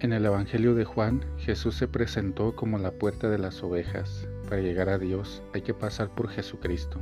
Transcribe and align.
En 0.00 0.12
el 0.12 0.24
Evangelio 0.24 0.76
de 0.76 0.84
Juan, 0.84 1.24
Jesús 1.38 1.74
se 1.74 1.88
presentó 1.88 2.54
como 2.54 2.78
la 2.78 2.92
puerta 2.92 3.28
de 3.28 3.38
las 3.38 3.64
ovejas. 3.64 4.28
Para 4.44 4.60
llegar 4.60 4.88
a 4.88 4.96
Dios 4.96 5.42
hay 5.52 5.62
que 5.62 5.74
pasar 5.74 6.14
por 6.14 6.28
Jesucristo. 6.28 7.00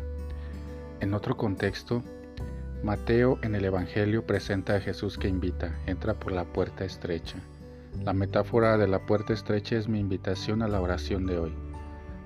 En 1.00 1.12
otro 1.12 1.36
contexto, 1.36 2.02
Mateo 2.82 3.38
en 3.42 3.54
el 3.54 3.66
Evangelio 3.66 4.24
presenta 4.24 4.76
a 4.76 4.80
Jesús 4.80 5.18
que 5.18 5.28
invita, 5.28 5.78
entra 5.84 6.14
por 6.14 6.32
la 6.32 6.44
puerta 6.44 6.86
estrecha. 6.86 7.36
La 8.02 8.14
metáfora 8.14 8.78
de 8.78 8.88
la 8.88 9.04
puerta 9.04 9.34
estrecha 9.34 9.76
es 9.76 9.88
mi 9.88 10.00
invitación 10.00 10.62
a 10.62 10.68
la 10.68 10.80
oración 10.80 11.26
de 11.26 11.36
hoy. 11.36 11.54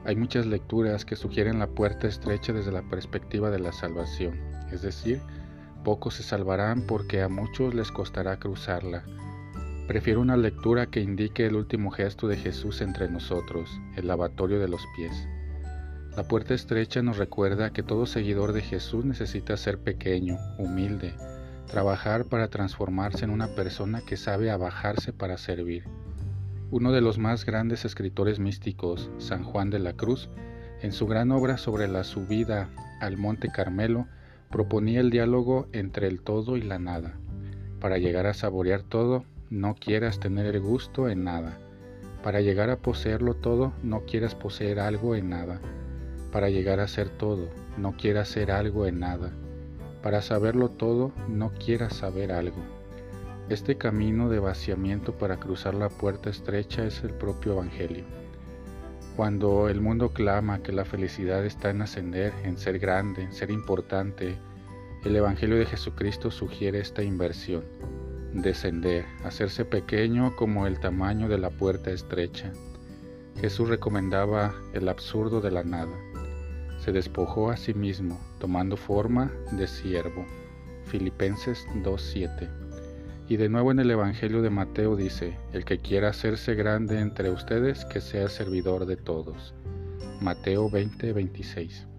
Hay 0.05 0.15
muchas 0.15 0.47
lecturas 0.47 1.05
que 1.05 1.17
sugieren 1.17 1.59
la 1.59 1.67
puerta 1.67 2.07
estrecha 2.07 2.53
desde 2.53 2.71
la 2.71 2.83
perspectiva 2.83 3.51
de 3.51 3.59
la 3.59 3.73
salvación, 3.73 4.39
es 4.71 4.83
decir, 4.83 5.21
pocos 5.83 6.15
se 6.15 6.23
salvarán 6.23 6.83
porque 6.83 7.23
a 7.23 7.29
muchos 7.29 7.75
les 7.75 7.91
costará 7.91 8.39
cruzarla. 8.39 9.03
Prefiero 9.91 10.21
una 10.21 10.37
lectura 10.37 10.87
que 10.87 11.01
indique 11.01 11.45
el 11.45 11.57
último 11.57 11.91
gesto 11.91 12.29
de 12.29 12.37
Jesús 12.37 12.81
entre 12.81 13.11
nosotros, 13.11 13.81
el 13.97 14.07
lavatorio 14.07 14.61
de 14.61 14.69
los 14.69 14.87
pies. 14.95 15.27
La 16.17 16.29
puerta 16.29 16.55
estrecha 16.55 17.03
nos 17.03 17.19
recuerda 17.19 17.73
que 17.73 17.83
todo 17.83 18.07
seguidor 18.07 18.53
de 18.53 18.61
Jesús 18.61 19.05
necesita 19.05 19.57
ser 19.57 19.81
pequeño, 19.81 20.37
humilde, 20.59 21.13
trabajar 21.67 22.27
para 22.27 22.47
transformarse 22.47 23.25
en 23.25 23.33
una 23.33 23.49
persona 23.57 24.01
que 24.01 24.17
sabe 24.17 24.53
abajarse 24.53 25.13
para 25.13 25.37
servir. 25.39 25.83
Uno 26.71 26.93
de 26.93 27.01
los 27.01 27.19
más 27.19 27.45
grandes 27.45 27.85
escritores 27.85 28.39
místicos, 28.39 29.11
San 29.19 29.43
Juan 29.43 29.71
de 29.71 29.81
la 29.81 29.95
Cruz, 29.95 30.31
en 30.83 30.93
su 30.93 31.09
gran 31.09 31.33
obra 31.33 31.59
sobre 31.59 31.89
la 31.89 32.05
subida 32.05 32.71
al 33.01 33.17
Monte 33.17 33.49
Carmelo, 33.49 34.07
proponía 34.53 35.01
el 35.01 35.11
diálogo 35.11 35.67
entre 35.73 36.07
el 36.07 36.21
todo 36.21 36.57
y 36.57 36.63
la 36.63 36.79
nada. 36.79 37.19
Para 37.81 37.99
llegar 37.99 38.27
a 38.27 38.35
saborear 38.35 38.85
todo, 38.85 39.25
no 39.51 39.75
quieras 39.75 40.21
tener 40.21 40.47
el 40.47 40.61
gusto 40.61 41.09
en 41.09 41.25
nada. 41.25 41.59
Para 42.23 42.41
llegar 42.41 42.71
a 42.71 42.77
poseerlo 42.77 43.35
todo, 43.35 43.73
no 43.83 44.05
quieras 44.05 44.37
poseer 44.37 44.79
algo 44.79 45.17
en 45.17 45.29
nada. 45.29 45.61
Para 46.31 46.51
llegar 46.51 46.79
a 46.79 46.87
ser 46.87 47.09
todo, 47.09 47.49
no 47.77 47.97
quieras 47.97 48.29
ser 48.29 48.53
algo 48.53 48.87
en 48.87 49.01
nada. 49.01 49.33
Para 50.05 50.23
saberlo 50.23 50.69
todo, 50.69 51.11
no 51.29 51.51
quieras 51.53 51.97
saber 51.97 52.31
algo. 52.31 52.63
Este 53.49 53.77
camino 53.77 54.29
de 54.29 54.39
vaciamiento 54.39 55.19
para 55.19 55.41
cruzar 55.41 55.75
la 55.75 55.89
puerta 55.89 56.31
estrecha 56.31 56.87
es 56.87 57.03
el 57.03 57.11
propio 57.11 57.55
Evangelio. 57.55 58.05
Cuando 59.17 59.69
el 59.69 59.81
mundo 59.81 60.11
clama 60.11 60.63
que 60.63 60.71
la 60.71 60.85
felicidad 60.85 61.45
está 61.45 61.71
en 61.71 61.83
ascender, 61.83 62.33
en 62.45 62.57
ser 62.57 62.79
grande, 62.79 63.23
en 63.23 63.33
ser 63.33 63.51
importante, 63.51 64.37
el 65.05 65.17
Evangelio 65.17 65.57
de 65.57 65.67
Jesucristo 65.67 66.31
sugiere 66.31 66.79
esta 66.79 67.03
inversión, 67.03 67.65
descender, 68.35 69.05
hacerse 69.25 69.65
pequeño 69.65 70.35
como 70.37 70.67
el 70.67 70.79
tamaño 70.81 71.29
de 71.29 71.39
la 71.39 71.51
puerta 71.51 71.91
estrecha. 71.91 72.53
Jesús 73.41 73.69
recomendaba 73.69 74.55
el 74.73 74.89
absurdo 74.89 75.41
de 75.41 75.51
la 75.51 75.65
nada. 75.65 75.97
Se 76.79 76.93
despojó 76.93 77.51
a 77.51 77.57
sí 77.57 77.75
mismo, 77.75 78.21
tomando 78.39 78.77
forma 78.77 79.33
de 79.53 79.67
siervo. 79.67 80.25
Filipenses 80.85 81.67
2.7. 81.83 82.49
Y 83.29 83.37
de 83.37 83.49
nuevo 83.49 83.71
en 83.71 83.79
el 83.79 83.91
Evangelio 83.91 84.43
de 84.43 84.51
Mateo 84.51 84.97
dice, 84.97 85.39
el 85.53 85.65
que 85.65 85.79
quiera 85.79 86.09
hacerse 86.09 86.55
grande 86.55 86.99
entre 86.99 87.31
ustedes, 87.31 87.85
que 87.85 88.01
sea 88.01 88.29
servidor 88.29 88.87
de 88.87 88.97
todos. 88.97 89.55
Mateo 90.21 90.69
20, 90.69 91.13
26. 91.13 91.90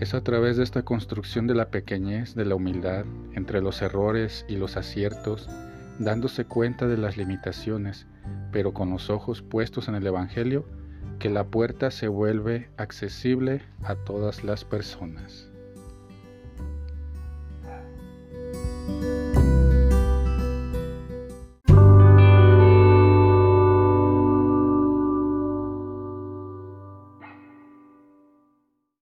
Es 0.00 0.12
a 0.12 0.22
través 0.22 0.56
de 0.56 0.64
esta 0.64 0.82
construcción 0.82 1.46
de 1.46 1.54
la 1.54 1.70
pequeñez, 1.70 2.34
de 2.34 2.44
la 2.44 2.56
humildad, 2.56 3.04
entre 3.34 3.62
los 3.62 3.80
errores 3.80 4.44
y 4.48 4.56
los 4.56 4.76
aciertos, 4.76 5.48
dándose 6.00 6.44
cuenta 6.44 6.88
de 6.88 6.96
las 6.96 7.16
limitaciones, 7.16 8.06
pero 8.50 8.74
con 8.74 8.90
los 8.90 9.08
ojos 9.08 9.42
puestos 9.42 9.86
en 9.86 9.94
el 9.94 10.06
Evangelio, 10.06 10.66
que 11.20 11.30
la 11.30 11.44
puerta 11.44 11.92
se 11.92 12.08
vuelve 12.08 12.70
accesible 12.76 13.62
a 13.84 13.94
todas 13.94 14.42
las 14.42 14.64
personas. 14.64 15.53